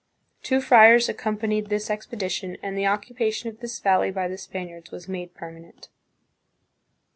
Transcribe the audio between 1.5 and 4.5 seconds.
this expedition and the occupation of this valley by the